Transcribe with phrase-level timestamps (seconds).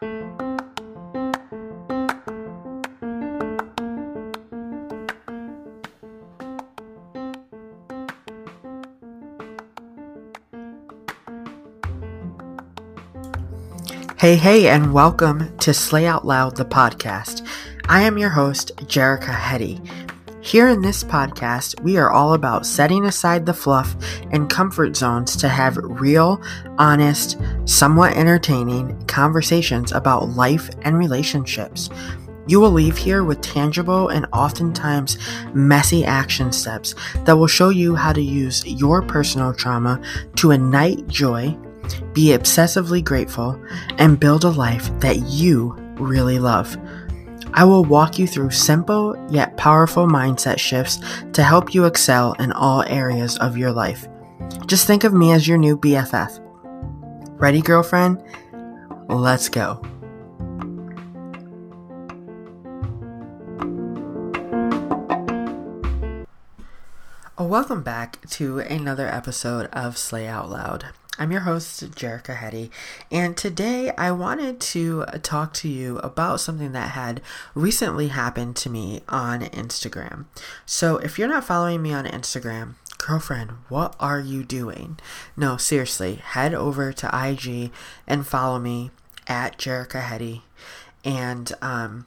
[0.00, 0.08] Hey,
[14.36, 17.46] hey, and welcome to Slay Out Loud, the podcast.
[17.86, 19.82] I am your host, Jerica Hetty.
[20.40, 23.94] Here in this podcast, we are all about setting aside the fluff
[24.30, 26.40] and comfort zones to have real,
[26.78, 27.38] honest,
[27.70, 31.90] somewhat entertaining conversations about life and relationships.
[32.46, 35.18] You will leave here with tangible and oftentimes
[35.54, 36.94] messy action steps
[37.24, 40.02] that will show you how to use your personal trauma
[40.36, 41.56] to ignite joy
[42.12, 43.60] be obsessively grateful,
[43.98, 46.76] and build a life that you really love.
[47.52, 51.00] I will walk you through simple yet powerful mindset shifts
[51.32, 54.06] to help you excel in all areas of your life.
[54.66, 56.49] Just think of me as your new BFF.
[57.40, 58.22] Ready, girlfriend?
[59.08, 59.80] Let's go.
[67.38, 70.88] Oh, welcome back to another episode of Slay Out Loud.
[71.18, 72.70] I'm your host, Jerica Hetty,
[73.10, 77.22] and today I wanted to talk to you about something that had
[77.54, 80.26] recently happened to me on Instagram.
[80.66, 84.98] So, if you're not following me on Instagram, girlfriend, what are you doing?
[85.36, 87.70] No, seriously, head over to IG
[88.06, 88.90] and follow me
[89.26, 90.42] at Jerica Hetty,
[91.04, 92.06] and um,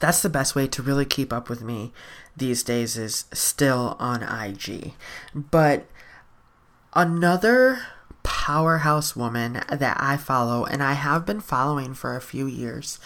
[0.00, 1.92] that's the best way to really keep up with me
[2.36, 4.92] these days is still on IG.
[5.34, 5.86] But
[6.94, 7.80] another
[8.22, 12.98] powerhouse woman that I follow and I have been following for a few years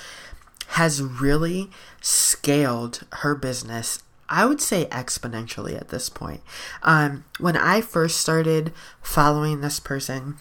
[0.69, 4.03] has really scaled her business
[4.33, 6.41] I would say exponentially at this point.
[6.83, 10.39] Um, when I first started following this person,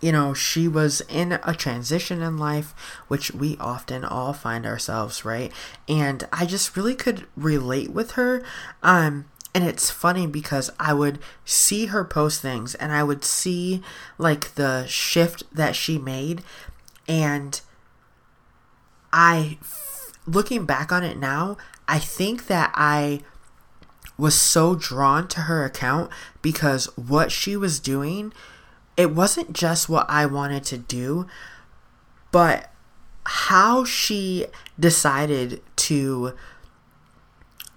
[0.00, 2.74] you know, she was in a transition in life,
[3.08, 5.52] which we often all find ourselves, right?
[5.88, 8.44] And I just really could relate with her.
[8.84, 13.82] Um, and it's funny because I would see her post things and I would see
[14.16, 16.42] like the shift that she made
[17.08, 17.60] and
[19.12, 19.58] I
[20.26, 21.56] looking back on it now,
[21.88, 23.20] I think that I
[24.16, 26.10] was so drawn to her account
[26.42, 28.32] because what she was doing,
[28.96, 31.26] it wasn't just what I wanted to do,
[32.30, 32.70] but
[33.24, 34.46] how she
[34.78, 36.34] decided to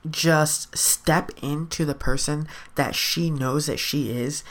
[0.10, 4.44] just step into the person that she knows that she is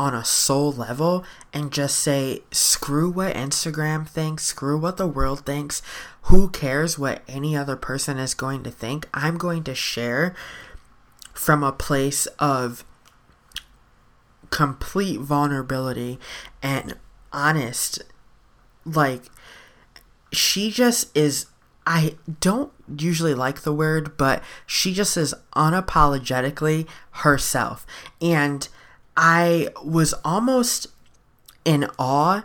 [0.00, 1.22] on a soul level
[1.52, 5.82] and just say, screw what Instagram thinks, screw what the world thinks,
[6.22, 9.06] who cares what any other person is going to think?
[9.12, 10.34] I'm going to share
[11.34, 12.82] from a place of
[14.48, 16.18] complete vulnerability
[16.62, 16.96] and
[17.30, 18.02] honest.
[18.86, 19.24] Like,
[20.32, 21.44] she just is
[21.86, 27.86] I don't usually like the word, but she just is unapologetically herself.
[28.22, 28.66] And
[29.16, 30.86] I was almost
[31.64, 32.44] in awe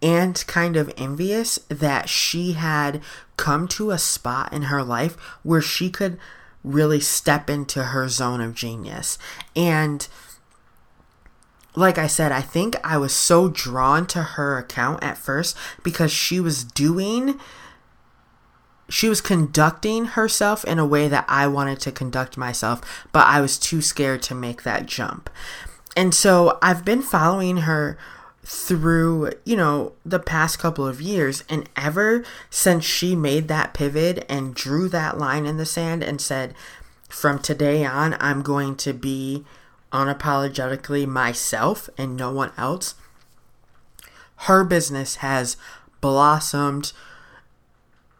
[0.00, 3.00] and kind of envious that she had
[3.36, 6.18] come to a spot in her life where she could
[6.64, 9.18] really step into her zone of genius.
[9.54, 10.06] And
[11.74, 16.12] like I said, I think I was so drawn to her account at first because
[16.12, 17.40] she was doing
[18.88, 23.40] she was conducting herself in a way that I wanted to conduct myself, but I
[23.40, 25.30] was too scared to make that jump.
[25.96, 27.98] And so I've been following her
[28.44, 31.44] through, you know, the past couple of years.
[31.48, 36.20] And ever since she made that pivot and drew that line in the sand and
[36.20, 36.54] said,
[37.08, 39.44] from today on, I'm going to be
[39.92, 42.94] unapologetically myself and no one else,
[44.36, 45.56] her business has
[46.00, 46.92] blossomed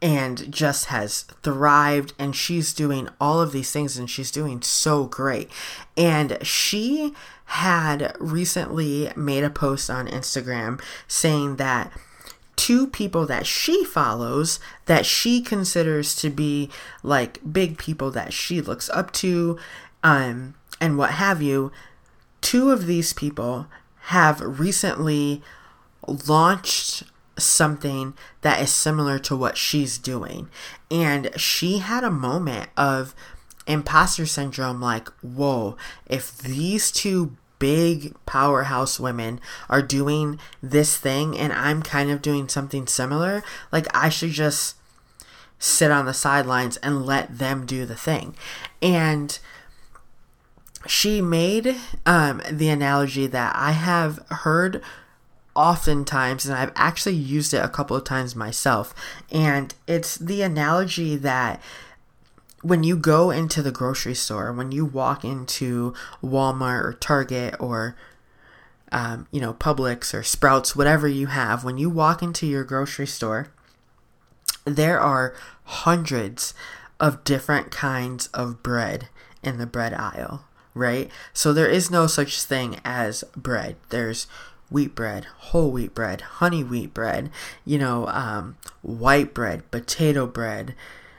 [0.02, 5.04] and just has thrived and she's doing all of these things and she's doing so
[5.04, 5.48] great.
[5.96, 7.14] And she
[7.44, 11.92] had recently made a post on Instagram saying that
[12.56, 16.68] two people that she follows that she considers to be
[17.02, 19.58] like big people that she looks up to
[20.04, 21.72] um and what have you
[22.42, 23.66] two of these people
[24.02, 25.42] have recently
[26.06, 27.04] launched
[27.38, 30.48] something that is similar to what she's doing.
[30.90, 33.14] And she had a moment of
[33.66, 35.76] imposter syndrome like, whoa,
[36.06, 39.40] if these two big powerhouse women
[39.70, 44.76] are doing this thing and I'm kind of doing something similar, like I should just
[45.58, 48.34] sit on the sidelines and let them do the thing.
[48.82, 49.38] And
[50.88, 54.82] she made um, the analogy that I have heard
[55.54, 58.94] oftentimes, and I've actually used it a couple of times myself,
[59.30, 61.60] and it's the analogy that
[62.62, 67.96] when you go into the grocery store, when you walk into Walmart or Target or
[68.92, 73.06] um, you know Publix or Sprouts, whatever you have, when you walk into your grocery
[73.06, 73.48] store,
[74.64, 75.34] there are
[75.64, 76.54] hundreds
[77.00, 79.08] of different kinds of bread
[79.42, 81.10] in the bread aisle, right?
[81.32, 83.76] So there is no such thing as bread.
[83.88, 84.28] There's
[84.72, 87.30] wheat bread, whole wheat bread, honey wheat bread,
[87.64, 90.74] you know, um, white bread, potato bread,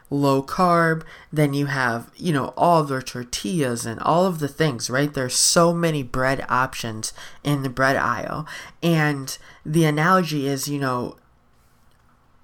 [0.09, 1.03] low carb.
[1.31, 5.13] Then you have, you know, all the tortillas and all of the things, right?
[5.13, 7.13] There's so many bread options
[7.43, 8.47] in the bread aisle.
[8.81, 11.15] And the analogy is, you know,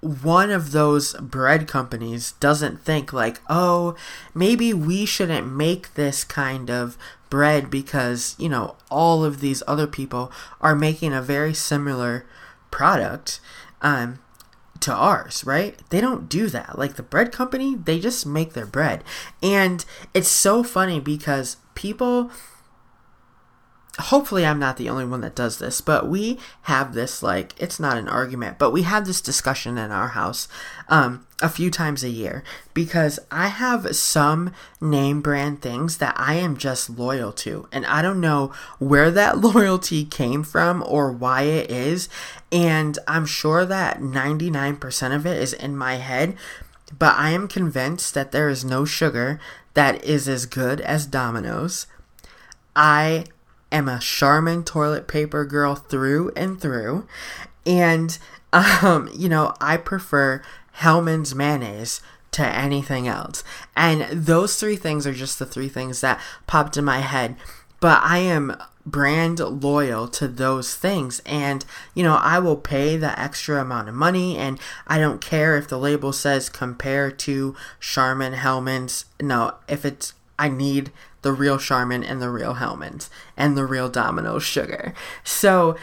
[0.01, 3.95] one of those bread companies doesn't think like, oh,
[4.33, 6.97] maybe we shouldn't make this kind of
[7.29, 10.31] bread because, you know, all of these other people
[10.61, 12.25] are making a very similar
[12.71, 13.39] product
[13.81, 14.19] um,
[14.79, 15.77] to ours, right?
[15.89, 16.79] They don't do that.
[16.79, 19.03] Like the bread company, they just make their bread.
[19.43, 22.31] And it's so funny because people
[23.99, 27.79] hopefully I'm not the only one that does this, but we have this like it's
[27.79, 30.47] not an argument, but we have this discussion in our house
[30.87, 32.43] um, a few times a year
[32.73, 38.01] because I have some name brand things that I am just loyal to, and I
[38.01, 42.09] don't know where that loyalty came from or why it is,
[42.51, 46.35] and I'm sure that 99% of it is in my head.
[46.97, 49.39] But I am convinced that there is no sugar
[49.75, 51.85] that is as good as Domino's.
[52.75, 53.25] I
[53.71, 57.07] am a Charmin toilet paper girl through and through.
[57.65, 58.17] And,
[58.51, 60.41] um, you know, I prefer
[60.73, 62.01] Hellmann's mayonnaise
[62.31, 63.43] to anything else.
[63.75, 67.35] And those three things are just the three things that popped in my head.
[67.79, 68.55] But I am
[68.85, 71.21] brand loyal to those things.
[71.25, 74.37] And, you know, I will pay the extra amount of money.
[74.37, 79.05] And I don't care if the label says compare to Charmin, Hellmann's.
[79.21, 83.89] No, if it's, I need the real Charmin and the real Hellmann's and the real
[83.89, 84.93] Domino's sugar.
[85.23, 85.75] So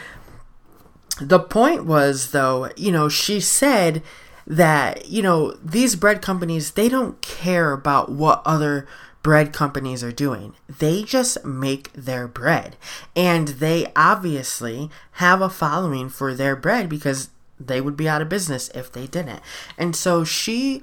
[1.21, 4.01] the point was though, you know, she said
[4.45, 8.87] that, you know, these bread companies, they don't care about what other
[9.21, 10.53] bread companies are doing.
[10.69, 12.77] They just make their bread.
[13.15, 17.29] And they obviously have a following for their bread because
[17.59, 19.41] they would be out of business if they didn't.
[19.77, 20.81] And so she,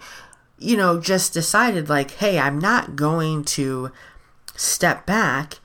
[0.59, 3.93] you know, just decided, like, hey, I'm not going to
[4.57, 5.59] step back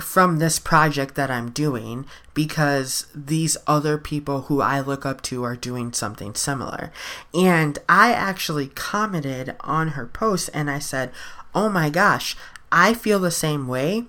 [0.00, 5.42] from this project that I'm doing because these other people who I look up to
[5.44, 6.92] are doing something similar.
[7.34, 11.10] And I actually commented on her post and I said,
[11.54, 12.36] Oh my gosh,
[12.70, 14.04] I feel the same way,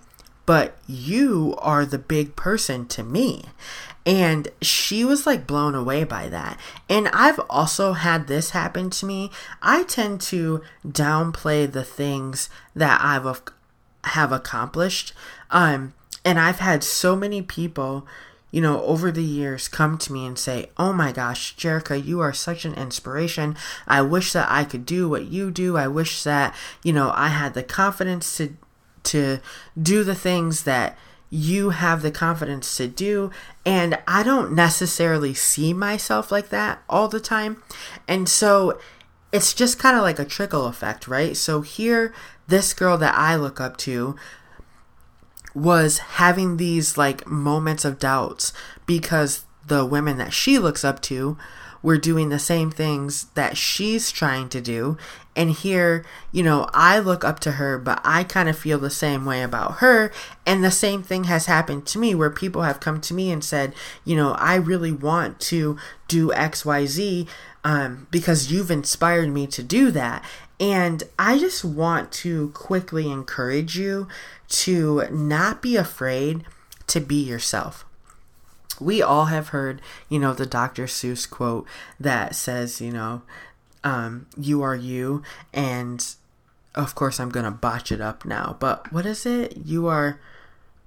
[0.45, 3.45] but you are the big person to me.
[4.06, 6.60] And she was like blown away by that.
[6.88, 9.30] And I've also had this happen to me.
[9.62, 13.25] I tend to downplay the things that I've
[14.06, 15.13] have accomplished.
[15.51, 15.94] Um,
[16.25, 18.06] and I've had so many people,
[18.51, 22.19] you know, over the years come to me and say, Oh my gosh, Jerica, you
[22.19, 23.56] are such an inspiration.
[23.88, 25.78] I wish that I could do what you do.
[25.78, 28.54] I wish that, you know, I had the confidence to
[29.01, 29.40] to
[29.81, 30.98] do the things that
[31.30, 33.31] you have the confidence to do.
[33.66, 37.63] And I don't necessarily see myself like that all the time.
[38.07, 38.80] And so
[39.31, 41.36] it's just kind of like a trickle effect, right?
[41.38, 42.13] So here
[42.48, 44.15] this girl that I look up to
[45.53, 48.53] was having these like moments of doubts
[48.86, 51.38] because the women that she looks up to
[51.82, 54.98] were doing the same things that she's trying to do.
[55.36, 58.89] And here, you know, I look up to her, but I kind of feel the
[58.89, 60.12] same way about her.
[60.46, 63.44] And the same thing has happened to me where people have come to me and
[63.44, 65.77] said, you know, I really want to
[66.10, 67.27] do XYZ
[67.63, 70.24] um, because you've inspired me to do that.
[70.60, 74.08] And I just want to quickly encourage you
[74.50, 76.44] to not be afraid
[76.88, 77.86] to be yourself.
[78.80, 80.86] We all have heard, you know, the Dr.
[80.86, 81.68] Seuss quote
[82.00, 83.22] that says, you know,
[83.84, 85.24] um, you are you.
[85.54, 86.06] And
[86.75, 88.58] of course, I'm going to botch it up now.
[88.60, 89.58] But what is it?
[89.66, 90.20] You are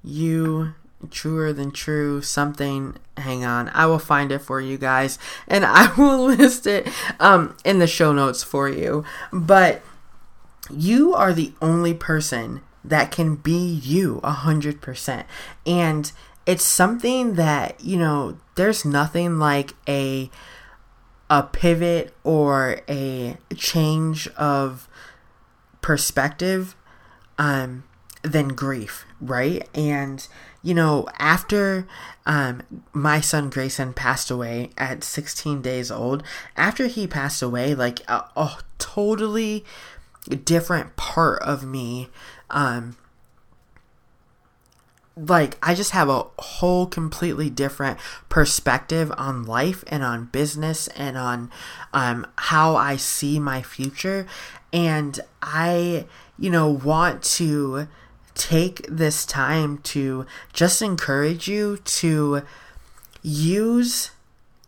[0.04, 0.74] you
[1.10, 5.18] truer than true something hang on i will find it for you guys
[5.48, 9.04] and i will list it um in the show notes for you.
[9.32, 9.82] But
[10.70, 15.26] you are the only person that can be you a hundred percent.
[15.66, 16.10] And
[16.46, 20.30] it's something that you know there's nothing like a
[21.30, 24.88] a pivot or a change of
[25.80, 26.76] perspective.
[27.38, 27.84] Um
[28.22, 29.68] than grief, right?
[29.74, 30.26] And
[30.62, 31.86] you know, after
[32.24, 32.62] um,
[32.92, 36.22] my son Grayson passed away at 16 days old,
[36.56, 39.64] after he passed away, like a, a totally
[40.44, 42.08] different part of me
[42.50, 42.96] um,
[45.16, 47.98] like I just have a whole completely different
[48.28, 51.50] perspective on life and on business and on
[51.92, 54.26] um, how I see my future
[54.72, 56.06] and I
[56.38, 57.88] you know want to
[58.34, 62.42] take this time to just encourage you to
[63.22, 64.10] use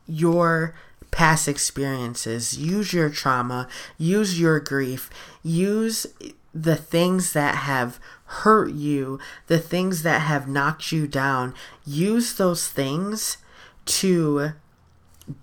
[0.07, 0.75] your
[1.11, 3.69] past experiences use your trauma
[3.99, 5.09] use your grief
[5.43, 6.07] use
[6.55, 9.19] the things that have hurt you,
[9.49, 11.53] the things that have knocked you down,
[11.85, 13.39] use those things
[13.85, 14.53] to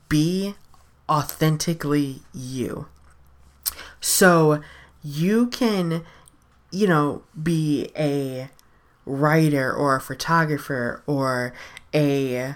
[0.08, 0.56] be
[1.10, 2.88] authentically you.
[4.00, 4.62] So
[5.04, 6.04] you can,
[6.72, 8.50] you know, be a
[9.06, 11.54] writer or a photographer or
[11.94, 12.56] a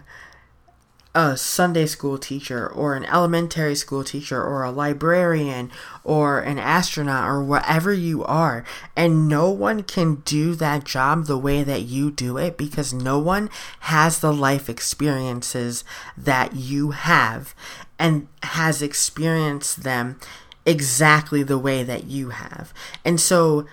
[1.15, 5.71] a Sunday school teacher or an elementary school teacher or a librarian
[6.03, 8.65] or an astronaut or whatever you are.
[8.97, 13.17] And no one can do that job the way that you do it because no
[13.17, 13.49] one
[13.81, 15.85] has the life experiences
[16.17, 17.55] that you have
[17.97, 20.19] and has experienced them
[20.65, 22.73] exactly the way that you have.
[23.05, 23.65] And so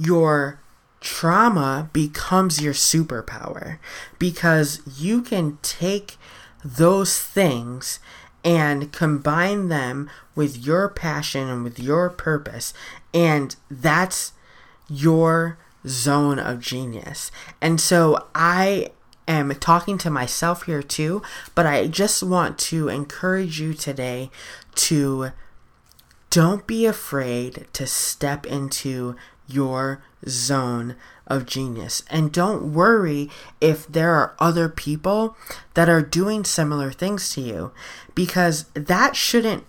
[0.00, 0.60] your
[1.00, 3.78] trauma becomes your superpower
[4.18, 6.16] because you can take
[6.64, 8.00] those things
[8.42, 12.72] and combine them with your passion and with your purpose.
[13.12, 14.32] And that's
[14.88, 17.30] your zone of genius.
[17.60, 18.90] And so I
[19.28, 21.22] am talking to myself here too,
[21.54, 24.30] but I just want to encourage you today
[24.76, 25.32] to
[26.30, 29.16] don't be afraid to step into
[29.52, 32.02] your zone of genius.
[32.10, 33.30] And don't worry
[33.60, 35.36] if there are other people
[35.74, 37.72] that are doing similar things to you,
[38.14, 39.64] because that shouldn't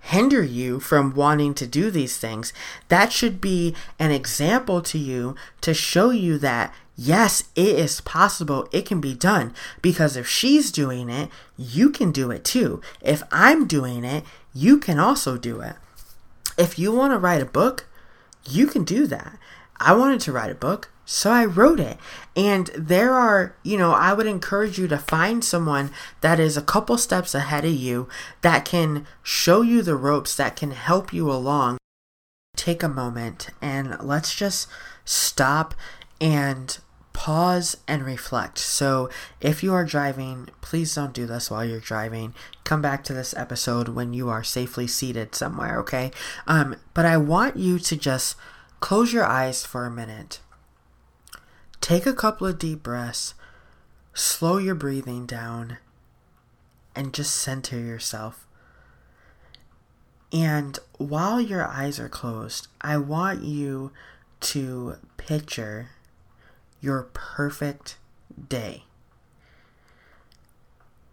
[0.00, 2.52] hinder you from wanting to do these things.
[2.88, 8.68] That should be an example to you to show you that yes, it is possible,
[8.72, 9.54] it can be done.
[9.80, 12.82] Because if she's doing it, you can do it too.
[13.00, 15.76] If I'm doing it, you can also do it.
[16.58, 17.87] If you want to write a book,
[18.50, 19.38] you can do that.
[19.80, 21.98] I wanted to write a book, so I wrote it.
[22.36, 25.90] And there are, you know, I would encourage you to find someone
[26.20, 28.08] that is a couple steps ahead of you
[28.42, 31.78] that can show you the ropes, that can help you along.
[32.56, 34.68] Take a moment and let's just
[35.04, 35.74] stop
[36.20, 36.78] and
[37.12, 38.58] pause and reflect.
[38.58, 39.10] So,
[39.40, 42.34] if you are driving, please don't do this while you're driving.
[42.64, 46.10] Come back to this episode when you are safely seated somewhere, okay?
[46.46, 48.36] Um, but I want you to just
[48.80, 50.40] Close your eyes for a minute.
[51.80, 53.34] Take a couple of deep breaths.
[54.14, 55.78] Slow your breathing down
[56.94, 58.46] and just center yourself.
[60.32, 63.92] And while your eyes are closed, I want you
[64.40, 65.90] to picture
[66.80, 67.96] your perfect
[68.48, 68.84] day.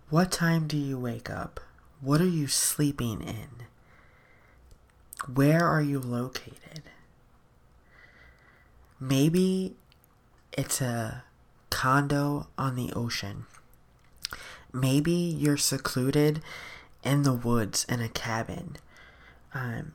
[0.10, 1.60] What time do you wake up?
[2.02, 3.66] What are you sleeping in?
[5.34, 6.84] Where are you located?
[9.00, 9.76] Maybe
[10.54, 11.24] it's a
[11.70, 13.46] condo on the ocean.
[14.72, 16.42] Maybe you're secluded
[17.04, 18.78] in the woods in a cabin.
[19.54, 19.94] Um,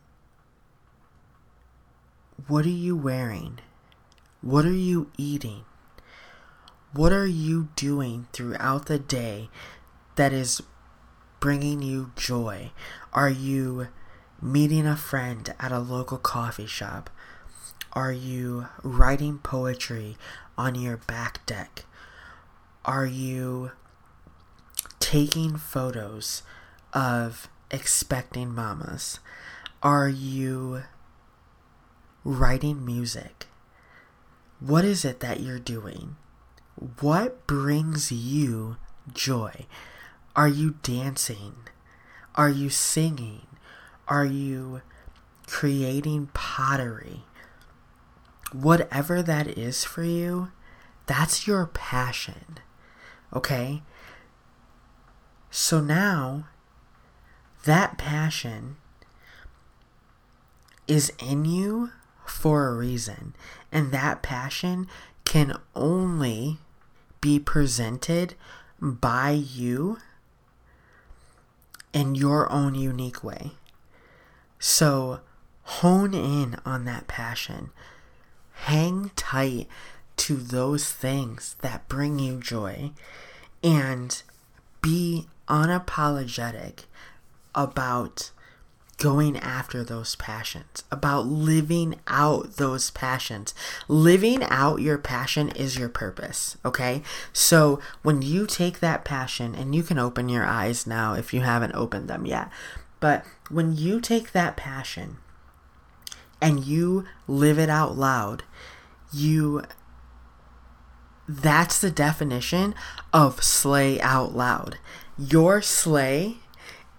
[2.47, 3.59] what are you wearing?
[4.41, 5.65] What are you eating?
[6.93, 9.51] What are you doing throughout the day
[10.15, 10.63] that is
[11.39, 12.71] bringing you joy?
[13.13, 13.89] Are you
[14.41, 17.11] meeting a friend at a local coffee shop?
[17.93, 20.17] Are you writing poetry
[20.57, 21.85] on your back deck?
[22.83, 23.73] Are you
[24.99, 26.41] taking photos
[26.93, 29.19] of expecting mamas?
[29.83, 30.81] Are you
[32.23, 33.45] writing music?
[34.61, 36.15] What is it that you're doing?
[37.01, 38.77] What brings you
[39.13, 39.65] joy?
[40.33, 41.55] Are you dancing?
[42.35, 43.47] Are you singing?
[44.07, 44.81] Are you
[45.45, 47.25] creating pottery?
[48.51, 50.51] whatever that is for you,
[51.05, 52.59] that's your passion.
[53.33, 53.81] Okay?
[55.49, 56.47] So now,
[57.65, 58.77] that passion
[60.87, 61.91] is in you
[62.25, 63.35] for a reason.
[63.71, 64.87] And that passion
[65.25, 66.57] can only
[67.21, 68.35] be presented
[68.81, 69.99] by you
[71.93, 73.51] in your own unique way.
[74.59, 75.21] So
[75.63, 77.69] hone in on that passion
[78.65, 79.67] hang tight
[80.17, 82.91] to those things that bring you joy
[83.63, 84.21] and
[84.81, 86.85] be unapologetic
[87.55, 88.31] about
[89.01, 93.55] going after those passions, about living out those passions.
[93.87, 97.01] Living out your passion is your purpose, okay?
[97.33, 101.41] So when you take that passion, and you can open your eyes now if you
[101.41, 102.51] haven't opened them yet,
[102.99, 105.17] but when you take that passion
[106.39, 108.43] and you live it out loud,
[109.11, 109.63] you
[111.27, 112.75] that's the definition
[113.11, 114.77] of slay out loud.
[115.17, 116.35] Your slay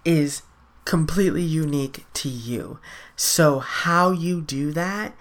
[0.03, 0.41] is
[0.85, 2.79] completely unique to you.
[3.15, 5.13] So, how you do that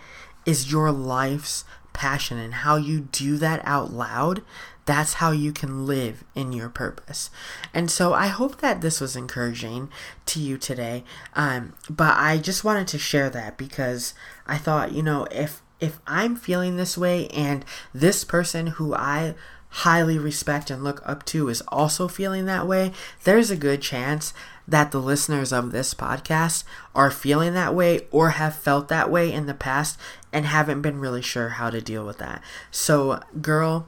[0.45, 4.43] is your life's passion, and how you do that out loud,
[4.85, 7.31] that's how you can live in your purpose.
[7.73, 9.91] And so, I hope that this was encouraging
[10.27, 11.05] to you today.
[11.35, 14.15] Um, but I just wanted to share that because
[14.47, 19.35] I thought, you know, if if I'm feeling this way and this person who I
[19.69, 22.93] highly respect and look up to is also feeling that way,
[23.25, 24.33] there's a good chance
[24.73, 26.65] that the listeners of this podcast
[26.95, 30.01] are feeling that way or have felt that way in the past
[30.33, 32.43] and haven't been really sure how to deal with that.
[32.71, 33.87] So, girl,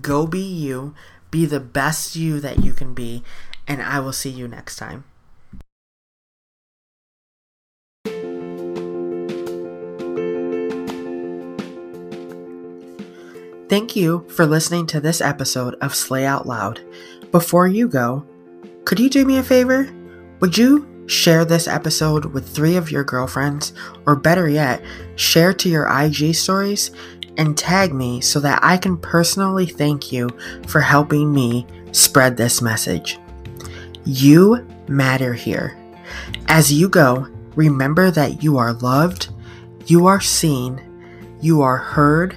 [0.00, 0.94] go be you,
[1.30, 3.22] be the best you that you can be,
[3.68, 5.04] and I will see you next time.
[13.68, 16.80] Thank you for listening to this episode of Slay Out Loud.
[17.30, 18.24] Before you go,
[18.86, 19.92] could you do me a favor?
[20.44, 23.72] Would you share this episode with three of your girlfriends,
[24.04, 24.84] or better yet,
[25.16, 26.90] share to your IG stories
[27.38, 30.28] and tag me so that I can personally thank you
[30.66, 33.18] for helping me spread this message?
[34.04, 35.78] You matter here.
[36.48, 39.30] As you go, remember that you are loved,
[39.86, 40.78] you are seen,
[41.40, 42.36] you are heard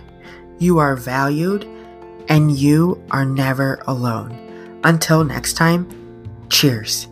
[0.59, 1.67] you are valued,
[2.29, 4.79] and you are never alone.
[4.85, 5.89] Until next time,
[6.49, 7.09] cheers.